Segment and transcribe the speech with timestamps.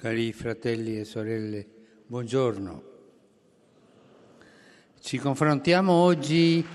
[0.00, 1.66] Cari fratelli e sorelle,
[2.06, 2.82] buongiorno.
[4.98, 6.66] Ci confrontiamo oggi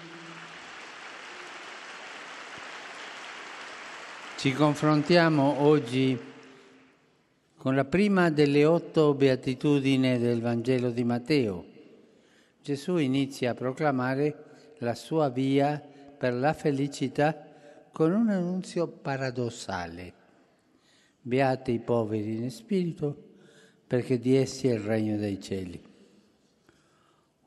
[4.37, 6.15] Ci confrontiamo oggi
[7.57, 11.65] con la prima delle otto beatitudini del Vangelo di Matteo.
[12.61, 15.81] Gesù inizia a proclamare la sua via
[16.15, 17.43] per la felicità
[17.91, 20.24] con un annunzio paradossale.
[21.27, 23.17] Beati i poveri in spirito,
[23.87, 25.81] perché di essi è il regno dei cieli.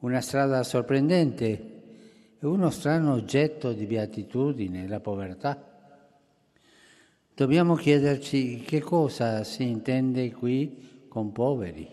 [0.00, 1.50] Una strada sorprendente
[2.40, 5.64] e uno strano oggetto di beatitudine, la povertà.
[7.32, 11.88] Dobbiamo chiederci che cosa si intende qui con poveri.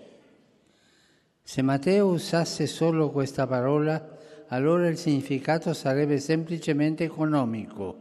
[1.44, 7.96] Se Matteo usasse solo questa parola, allora il significato sarebbe semplicemente economico,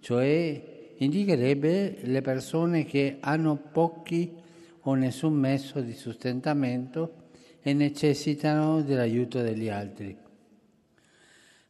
[0.00, 4.32] cioè indicherebbe le persone che hanno pochi
[4.80, 7.24] o nessun mezzo di sostentamento
[7.60, 10.16] e necessitano dell'aiuto degli altri.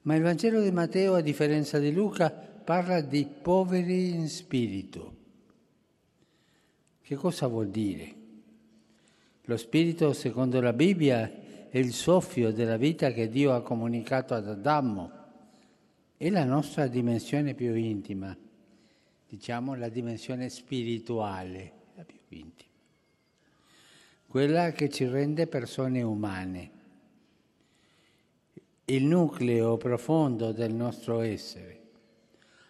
[0.03, 5.15] Ma il Vangelo di Matteo, a differenza di Luca, parla di poveri in spirito.
[7.03, 8.15] Che cosa vuol dire?
[9.43, 14.49] Lo spirito, secondo la Bibbia, è il soffio della vita che Dio ha comunicato ad
[14.49, 15.11] Adamo.
[16.17, 18.37] È la nostra dimensione più intima
[19.29, 22.71] diciamo, la dimensione spirituale, la più intima,
[24.27, 26.71] quella che ci rende persone umane,
[28.87, 31.81] il nucleo profondo del nostro essere.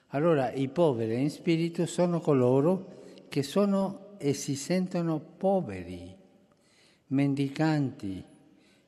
[0.08, 6.14] Allora i poveri in spirito sono coloro che sono e si sentono poveri,
[7.08, 8.24] mendicanti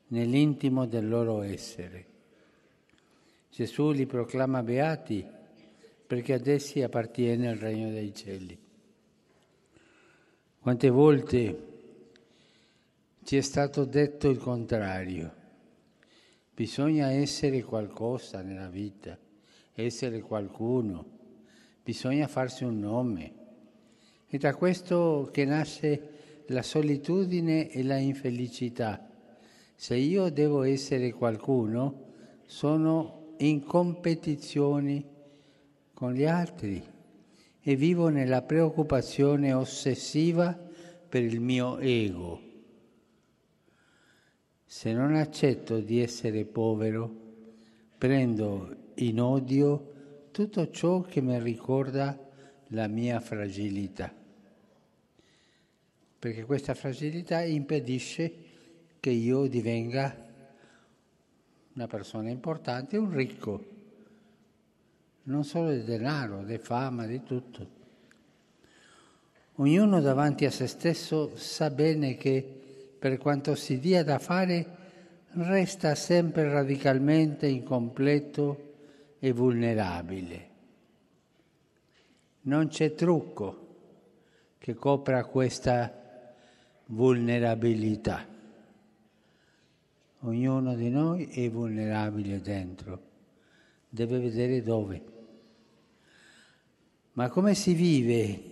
[0.07, 2.05] nell'intimo del loro essere.
[3.51, 5.23] Gesù li proclama beati
[6.09, 8.57] perché ad essi appartiene il regno dei cieli.
[10.59, 11.67] Quante volte
[13.23, 15.31] ci è stato detto il contrario.
[16.51, 19.19] Bisogna essere qualcosa nella vita,
[19.75, 21.05] essere qualcuno,
[21.83, 23.33] bisogna farsi un nome.
[24.25, 29.07] È da questo che nasce la solitudine e la infelicità.
[29.75, 32.05] Se io devo essere qualcuno,
[32.47, 35.17] sono in competizioni
[35.99, 36.81] con gli altri
[37.61, 40.57] e vivo nella preoccupazione ossessiva
[41.09, 42.41] per il mio ego.
[44.63, 47.13] Se non accetto di essere povero,
[47.97, 52.17] prendo in odio tutto ciò che mi ricorda
[52.67, 54.09] la mia fragilità,
[56.17, 58.33] perché questa fragilità impedisce
[59.01, 60.27] che io divenga
[61.73, 63.78] una persona importante, un ricco
[65.29, 67.77] non solo di denaro, di fama, di tutto.
[69.55, 74.77] Ognuno davanti a se stesso sa bene che per quanto si dia da fare
[75.33, 78.73] resta sempre radicalmente incompleto
[79.19, 80.47] e vulnerabile.
[82.41, 83.67] Non c'è trucco
[84.57, 86.33] che copra questa
[86.85, 88.25] vulnerabilità.
[90.21, 93.01] Ognuno di noi è vulnerabile dentro,
[93.87, 95.17] deve vedere dove.
[97.13, 98.43] Ma come si vive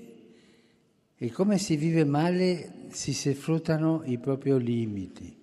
[1.17, 5.35] e come si vive male si sfruttano i propri limiti.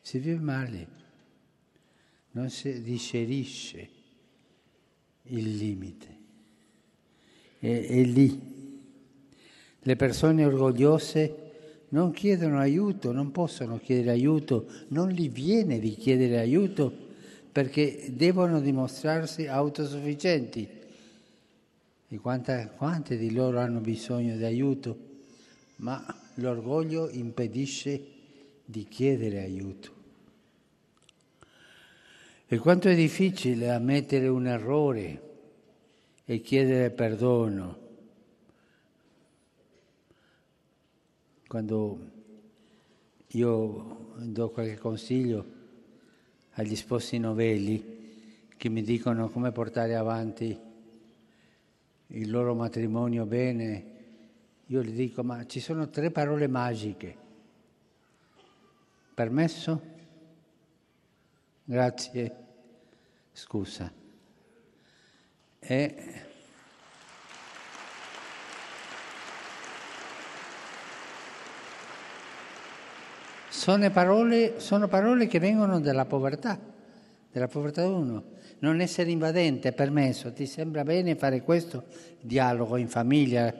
[0.00, 0.88] Si vive male,
[2.32, 3.88] non si digerisce
[5.24, 6.18] il limite.
[7.58, 8.52] È, è lì.
[9.80, 11.42] Le persone orgogliose
[11.90, 16.92] non chiedono aiuto, non possono chiedere aiuto, non gli viene di chiedere aiuto
[17.52, 20.82] perché devono dimostrarsi autosufficienti
[22.14, 24.96] di quante, quante di loro hanno bisogno di aiuto,
[25.78, 26.00] ma
[26.34, 28.00] l'orgoglio impedisce
[28.64, 29.92] di chiedere aiuto.
[32.46, 35.22] E quanto è difficile ammettere un errore
[36.24, 37.78] e chiedere perdono.
[41.48, 41.98] Quando
[43.26, 45.44] io do qualche consiglio
[46.52, 50.72] agli sposi novelli che mi dicono come portare avanti
[52.14, 53.92] il loro matrimonio bene,
[54.66, 57.16] io gli dico, ma ci sono tre parole magiche.
[59.14, 59.82] Permesso?
[61.64, 62.36] Grazie.
[63.32, 63.92] Scusa.
[65.58, 66.22] E
[73.48, 76.58] sono parole, sono parole che vengono dalla povertà,
[77.32, 81.84] della povertà uno non essere invadente, permesso, ti sembra bene fare questo?
[82.20, 83.54] Dialogo in famiglia,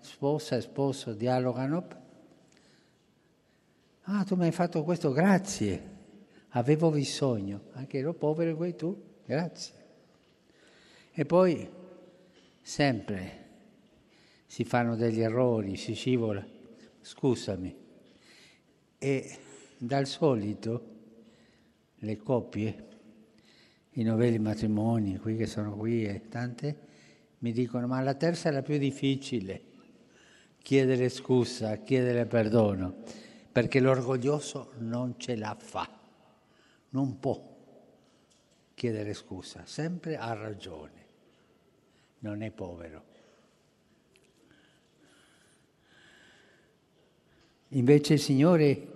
[0.00, 2.02] sposa e sposo dialogano,
[4.06, 5.92] Ah, tu mi hai fatto questo, grazie.
[6.50, 9.74] Avevo bisogno, anche ero povero come tu, grazie.
[11.12, 11.66] E poi
[12.60, 13.42] sempre
[14.46, 16.44] si fanno degli errori, si scivola,
[17.00, 17.74] scusami.
[18.98, 19.38] E
[19.78, 20.92] dal solito
[21.96, 22.88] le coppie,
[23.94, 26.76] i novelli matrimoni, qui che sono qui e tante,
[27.38, 29.62] mi dicono ma la terza è la più difficile,
[30.62, 32.94] chiedere scusa, chiedere perdono,
[33.52, 35.88] perché l'orgoglioso non ce la fa,
[36.90, 37.52] non può
[38.74, 41.06] chiedere scusa, sempre ha ragione,
[42.20, 43.12] non è povero.
[47.68, 48.88] Invece il Signore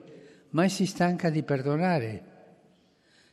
[0.51, 2.28] mai si stanca di perdonare.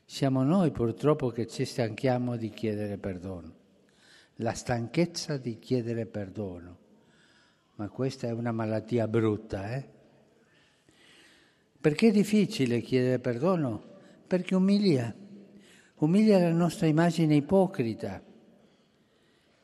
[0.07, 3.53] Siamo noi purtroppo che ci stanchiamo di chiedere perdono.
[4.35, 6.77] La stanchezza di chiedere perdono.
[7.75, 9.93] Ma questa è una malattia brutta, eh?
[11.81, 13.83] Perché è difficile chiedere perdono?
[14.27, 15.13] Perché umilia.
[15.95, 18.21] Umilia la nostra immagine ipocrita.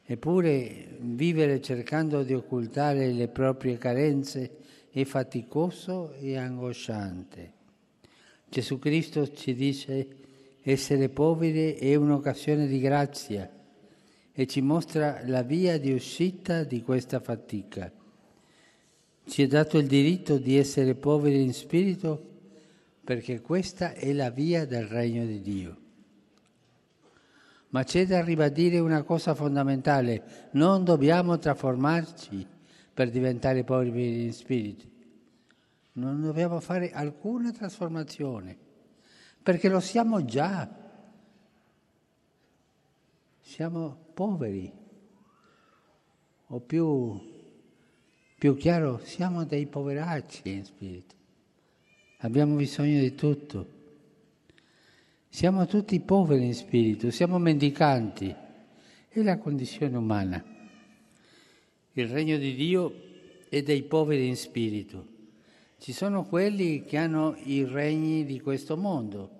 [0.03, 4.57] Eppure vivere cercando di occultare le proprie carenze
[4.89, 7.53] è faticoso e angosciante.
[8.49, 10.15] Gesù Cristo ci dice
[10.61, 13.49] essere poveri è un'occasione di grazia
[14.33, 17.91] e ci mostra la via di uscita di questa fatica.
[19.23, 22.29] Ci è dato il diritto di essere poveri in spirito
[23.03, 25.77] perché questa è la via del regno di Dio.
[27.69, 32.45] Ma c'è da ribadire una cosa fondamentale, non dobbiamo trasformarci
[32.93, 34.85] per diventare poveri in spirito.
[35.93, 38.57] Non dobbiamo fare alcuna trasformazione,
[39.41, 40.79] perché lo siamo già.
[43.41, 44.71] Siamo poveri,
[46.47, 47.19] o più,
[48.37, 51.15] più chiaro, siamo dei poveracci in spirito.
[52.19, 53.79] Abbiamo bisogno di tutto.
[55.27, 58.35] Siamo tutti poveri in spirito, siamo mendicanti.
[59.07, 60.43] È la condizione umana.
[61.93, 62.93] Il regno di Dio
[63.49, 65.10] è dei poveri in spirito.
[65.81, 69.31] Ci sono quelli che hanno i regni di questo mondo,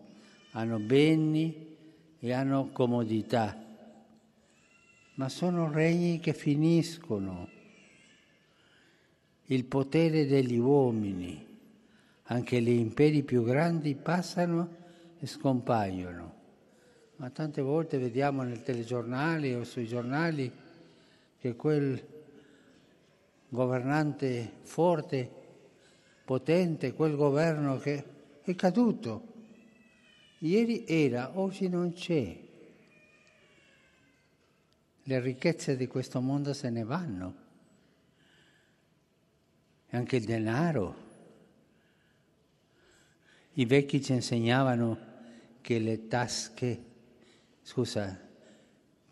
[0.54, 1.78] hanno beni
[2.18, 3.56] e hanno comodità,
[5.14, 7.48] ma sono regni che finiscono.
[9.46, 11.46] Il potere degli uomini,
[12.24, 14.78] anche gli imperi più grandi passano
[15.20, 16.34] e scompaiono.
[17.18, 20.52] Ma tante volte vediamo nel telegiornale o sui giornali
[21.38, 22.04] che quel
[23.48, 25.41] governante forte,
[26.32, 28.06] potente, quel governo che
[28.42, 29.34] è caduto.
[30.38, 32.40] Ieri era, oggi non c'è.
[35.04, 37.36] Le ricchezze di questo mondo se ne vanno.
[39.90, 40.96] E anche il denaro.
[43.56, 45.00] I vecchi ci insegnavano
[45.60, 46.84] che le tasche,
[47.62, 48.18] scusa,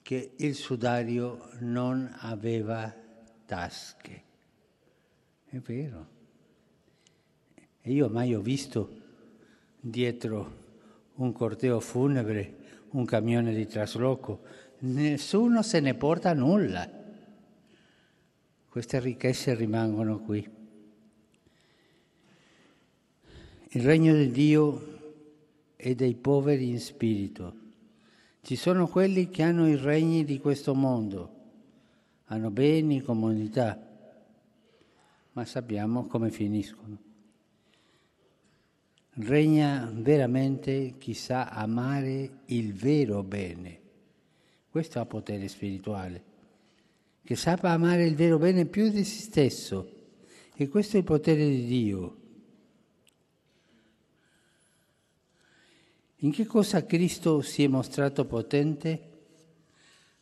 [0.02, 2.96] che il sudario non aveva
[3.46, 4.24] tasche.
[5.44, 6.19] È vero.
[7.82, 8.98] E io mai ho visto
[9.80, 10.58] dietro
[11.16, 12.58] un corteo funebre
[12.92, 14.42] un camione di trasloco.
[14.80, 16.90] Nessuno se ne porta nulla.
[18.68, 20.48] Queste ricchezze rimangono qui.
[23.72, 24.98] Il regno di Dio
[25.76, 27.56] è dei poveri in spirito.
[28.42, 31.34] Ci sono quelli che hanno i regni di questo mondo,
[32.26, 33.88] hanno beni, comunità
[35.34, 37.09] ma sappiamo come finiscono.
[39.22, 43.78] Regna veramente chi sa amare il vero bene.
[44.70, 46.24] Questo ha potere spirituale,
[47.22, 49.92] che sappia amare il vero bene più di se stesso.
[50.56, 52.18] E questo è il potere di Dio.
[56.18, 59.02] In che cosa Cristo si è mostrato potente?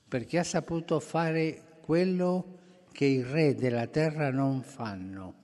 [0.08, 2.58] Perché ha saputo fare quello
[2.92, 5.36] che i re della terra non fanno,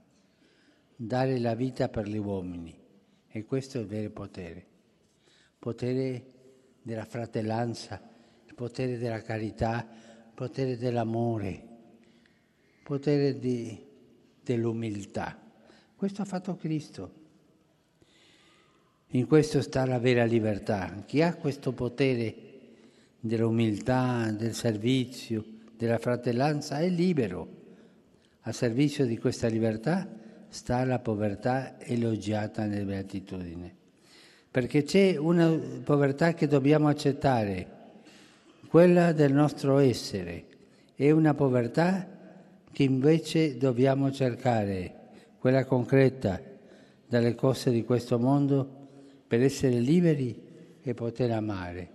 [0.96, 2.82] dare la vita per gli uomini.
[3.36, 4.64] E questo è il vero potere,
[5.58, 6.24] potere
[6.84, 8.00] della fratellanza,
[8.46, 9.88] il potere della carità,
[10.28, 11.68] il potere dell'amore,
[12.84, 13.76] potere di,
[14.40, 15.36] dell'umiltà.
[15.96, 17.14] Questo ha fatto Cristo.
[19.08, 21.04] In questo sta la vera libertà.
[21.04, 22.36] Chi ha questo potere
[23.20, 25.44] dell'umiltà, del servizio,
[25.76, 27.62] della fratellanza è libero.
[28.42, 30.22] A servizio di questa libertà
[30.54, 33.76] sta la povertà elogiata nella beatitudine.
[34.52, 35.50] Perché c'è una
[35.84, 37.68] povertà che dobbiamo accettare,
[38.68, 40.46] quella del nostro essere,
[40.96, 42.08] e una povertà
[42.72, 44.94] che invece dobbiamo cercare,
[45.40, 46.40] quella concreta
[47.08, 48.82] dalle cose di questo mondo
[49.28, 50.40] per essere liberi
[50.84, 51.90] e poter amare.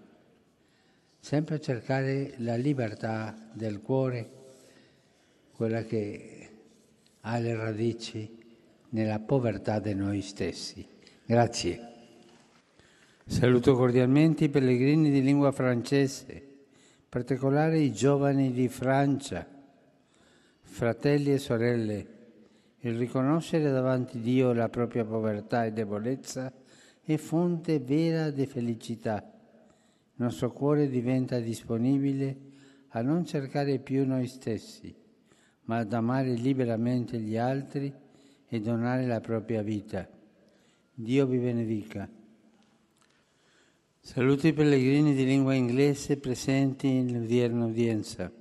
[1.20, 4.30] Sempre cercare la libertà del cuore,
[5.52, 6.48] quella che
[7.20, 8.37] ha le radici
[8.90, 10.86] nella povertà di noi stessi.
[11.24, 11.88] Grazie.
[13.26, 19.46] Saluto cordialmente i pellegrini di lingua francese, in particolare i giovani di Francia,
[20.62, 22.06] fratelli e sorelle.
[22.80, 26.50] Il riconoscere davanti a Dio la propria povertà e debolezza
[27.02, 29.22] è fonte vera di felicità.
[29.22, 32.36] Il nostro cuore diventa disponibile
[32.88, 34.94] a non cercare più noi stessi,
[35.64, 37.92] ma ad amare liberamente gli altri
[38.48, 40.08] e donare la propria vita.
[40.94, 42.08] Dio vi benedica.
[44.00, 48.32] Saluto i pellegrini di lingua inglese presenti nell'odierna udienza,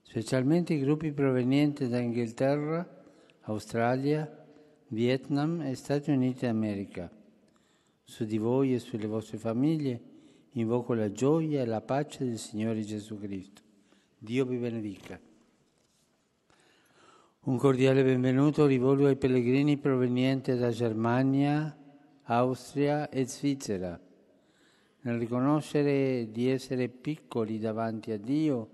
[0.00, 3.02] specialmente i gruppi provenienti da Inghilterra,
[3.42, 4.46] Australia,
[4.88, 7.10] Vietnam e Stati Uniti d'America.
[8.04, 10.00] Su di voi e sulle vostre famiglie
[10.52, 13.62] invoco la gioia e la pace del Signore Gesù Cristo.
[14.18, 15.18] Dio vi benedica.
[17.44, 21.76] Un cordiale benvenuto rivolgo ai pellegrini provenienti da Germania,
[22.22, 23.98] Austria e Svizzera
[25.00, 28.68] nel riconoscere di essere piccoli davanti a Dio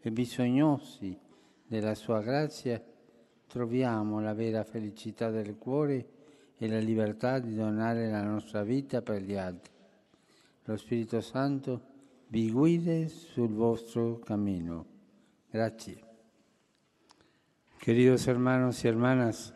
[0.00, 1.18] e bisognosi
[1.66, 2.82] della sua grazia,
[3.46, 6.08] troviamo la vera felicità del cuore
[6.56, 9.72] e la libertà di donare la nostra vita per gli altri.
[10.64, 11.80] Lo Spirito Santo
[12.28, 14.86] vi guide sul vostro cammino.
[15.50, 16.03] Grazie.
[17.84, 19.52] Queridos hermanos y hermanas,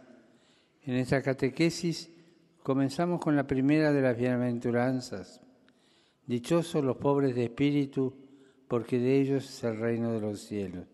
[0.82, 2.10] en esta catequesis
[2.62, 5.40] comenzamos con la primera de las bienaventuranzas
[6.26, 8.12] Dichosos los pobres de espíritu,
[8.68, 10.86] porque de ellos es el reino de los cielos.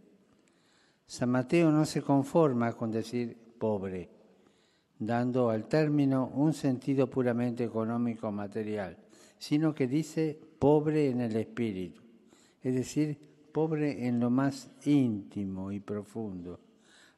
[1.06, 4.10] San Mateo no se conforma con decir pobre,
[4.96, 8.96] dando al término un sentido puramente económico material,
[9.38, 12.00] sino que dice pobre en el espíritu,
[12.62, 13.18] es decir,
[13.50, 16.60] pobre en lo más íntimo y profundo,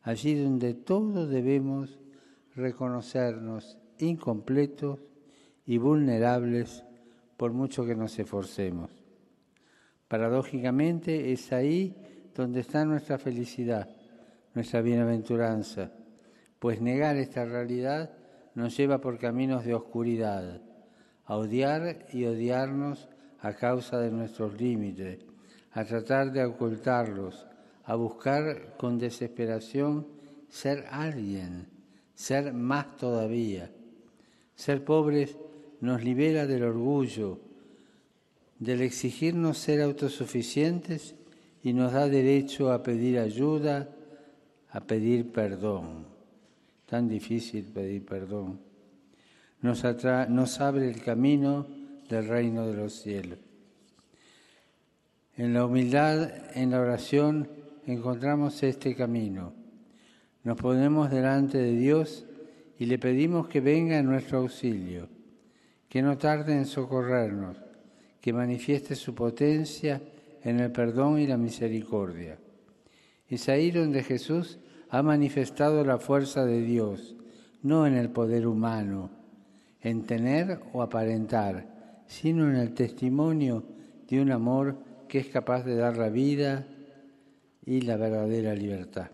[0.06, 1.98] allí donde todos debemos
[2.54, 5.00] reconocernos incompletos
[5.66, 6.84] y vulnerables
[7.36, 8.92] por mucho que nos esforcemos.
[10.06, 11.96] Paradójicamente es ahí
[12.36, 13.88] donde está nuestra felicidad,
[14.54, 15.90] nuestra bienaventuranza,
[16.60, 18.12] pues negar esta realidad
[18.54, 20.62] nos lleva por caminos de oscuridad,
[21.24, 23.08] a odiar y odiarnos
[23.40, 25.26] a causa de nuestros límites,
[25.72, 27.44] a tratar de ocultarlos,
[27.86, 30.06] a buscar con desesperación
[30.48, 31.68] ser alguien,
[32.14, 33.70] ser más todavía.
[34.54, 35.36] Ser pobres
[35.80, 37.38] nos libera del orgullo,
[38.58, 41.14] del exigirnos ser autosuficientes
[41.62, 43.88] y nos da derecho a pedir ayuda,
[44.70, 46.06] a pedir perdón.
[46.86, 48.60] Tan difícil pedir perdón.
[49.60, 49.84] Nos,
[50.28, 51.66] nos abre el camino
[52.08, 53.38] del reino de los cielos.
[55.36, 59.52] En la humildad, en la oración, encontramos este camino.
[60.44, 62.26] Nos ponemos delante de Dios
[62.78, 65.08] y le pedimos que venga en nuestro auxilio
[65.88, 67.56] que no tarde en socorrernos,
[68.20, 70.02] que manifieste su potencia
[70.42, 72.38] en el perdón y la misericordia.
[73.28, 74.58] Es ahí donde Jesús
[74.90, 77.16] ha manifestado la fuerza de Dios,
[77.62, 79.10] no en el poder humano,
[79.80, 83.64] en tener o aparentar, sino en el testimonio
[84.08, 84.76] de un amor
[85.08, 86.66] que es capaz de dar la vida
[87.66, 89.10] y la verdadera libertad.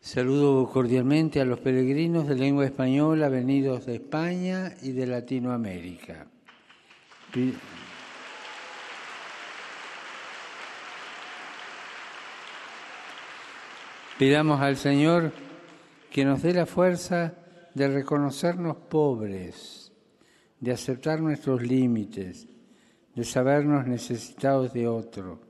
[0.00, 6.26] Saludo cordialmente a los peregrinos de lengua española venidos de España y de Latinoamérica.
[14.18, 15.32] Pidamos al Señor
[16.10, 17.34] que nos dé la fuerza
[17.74, 19.92] de reconocernos pobres,
[20.60, 22.48] de aceptar nuestros límites,
[23.20, 25.40] de sabernos necesitados de otro.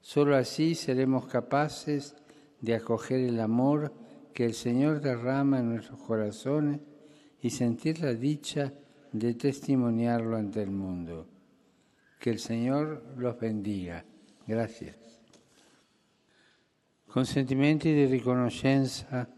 [0.00, 2.16] Solo así seremos capaces
[2.60, 3.94] de acoger el amor
[4.34, 6.80] que el Señor derrama en nuestros corazones
[7.40, 8.74] y sentir la dicha
[9.12, 11.28] de testimoniarlo ante el mundo.
[12.18, 14.04] Que el Señor los bendiga.
[14.44, 14.96] Gracias.
[17.06, 19.32] Con sentimenti di riconoscenza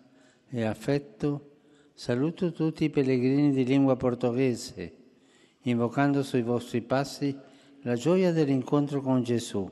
[0.48, 1.58] e affetto,
[1.92, 5.03] saluto tutti i pellegrini di lingua portoghese,
[5.64, 7.36] invocando sui vostri passi
[7.82, 9.68] la gioia dell'incontro con Gesù.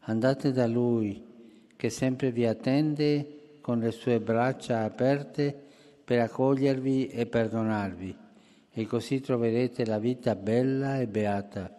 [0.00, 1.28] Andate da Lui
[1.76, 5.68] che sempre vi attende con le sue braccia aperte
[6.04, 8.16] per accogliervi e perdonarvi,
[8.72, 11.74] e così troverete la vita bella e beata.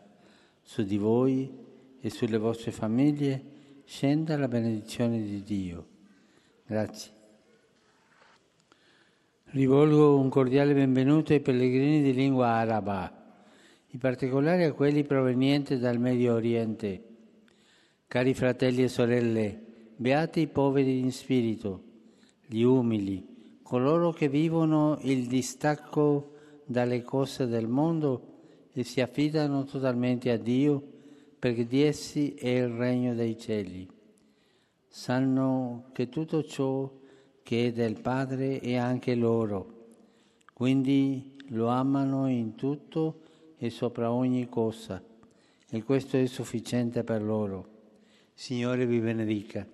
[0.62, 1.54] Su di voi
[2.00, 3.44] e sulle vostre famiglie
[3.86, 5.88] scenda la benedizione di Dio.
[6.66, 7.12] Grazie.
[9.54, 13.21] Rivolgo un cordiale benvenuto ai pellegrini di lingua araba,
[13.94, 17.04] in particolare a quelli provenienti dal Medio Oriente.
[18.08, 19.60] Cari fratelli e sorelle,
[19.98, 21.84] beati i poveri in spirito,
[22.46, 28.28] gli umili, coloro che vivono il distacco dalle cose del mondo
[28.72, 30.82] e si affidano totalmente a Dio
[31.38, 33.90] perché di essi è il regno dei cieli.
[34.88, 36.90] Sanno che tutto ciò
[37.44, 39.88] che è del Padre è anche loro,
[40.54, 43.21] quindi lo amano in tutto
[43.64, 45.00] e sopra ogni cosa,
[45.70, 47.68] e questo è sufficiente per loro.
[48.34, 49.68] Signore vi benedica.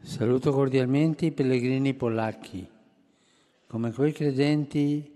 [0.00, 2.66] Saluto cordialmente i pellegrini polacchi.
[3.66, 5.12] Come quei credenti,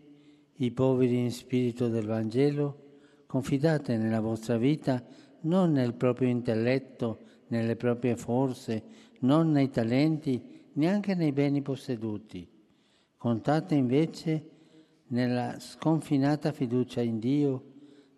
[0.56, 5.02] i poveri in spirito del Vangelo, confidate nella vostra vita
[5.42, 8.82] non nel proprio intelletto, nelle proprie forze,
[9.20, 12.46] non nei talenti, neanche nei beni posseduti.
[13.16, 14.49] Contate invece
[15.10, 17.64] nella sconfinata fiducia in Dio,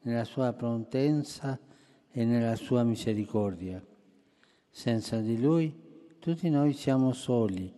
[0.03, 1.59] nella sua prontenza
[2.11, 3.85] e nella sua misericordia.
[4.71, 5.75] Senza di Lui
[6.19, 7.73] tutti noi siamo soli,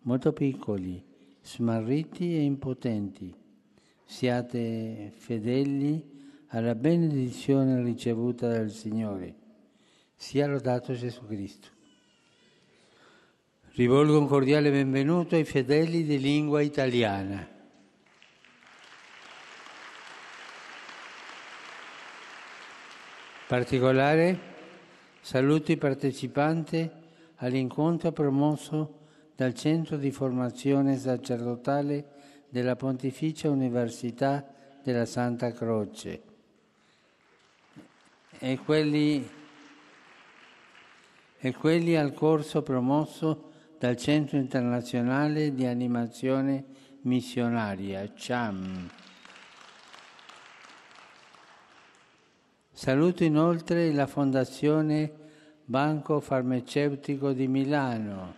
[0.00, 1.02] molto piccoli,
[1.42, 3.34] smarriti e impotenti.
[4.04, 6.12] Siate fedeli
[6.48, 9.34] alla benedizione ricevuta dal Signore.
[10.14, 11.68] Sia lodato Gesù Cristo.
[13.72, 17.53] Rivolgo un cordiale benvenuto ai fedeli di lingua italiana.
[23.46, 24.38] Particolare
[25.20, 26.90] saluto i partecipanti
[27.36, 29.00] all'incontro promosso
[29.36, 32.06] dal Centro di Formazione Sacerdotale
[32.48, 34.46] della Pontificia Università
[34.82, 36.22] della Santa Croce
[38.38, 39.28] e quelli,
[41.38, 46.64] e quelli al corso promosso dal Centro Internazionale di Animazione
[47.02, 49.03] Missionaria, CHAM.
[52.84, 55.10] Saluto inoltre la Fondazione
[55.64, 58.34] Banco Farmaceutico di Milano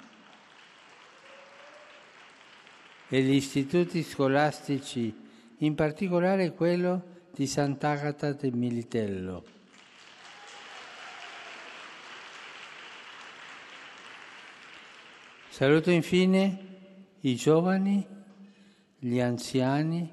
[3.08, 5.12] e gli istituti scolastici,
[5.58, 9.44] in particolare quello di Sant'Agata del Militello.
[15.48, 16.58] Saluto infine
[17.22, 18.06] i giovani,
[18.96, 20.08] gli anziani,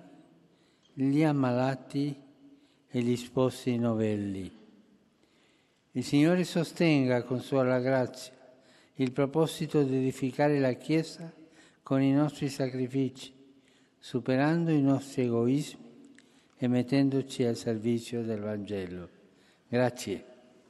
[0.91, 2.22] gli ammalati
[2.95, 4.51] e gli sposi novelli.
[5.93, 8.31] Il Signore sostenga con sua grazia
[8.97, 11.33] il proposito di edificare la Chiesa
[11.81, 13.33] con i nostri sacrifici,
[13.97, 15.81] superando i nostri egoismi
[16.55, 19.09] e mettendoci al servizio del Vangelo.
[19.67, 20.32] Grazie.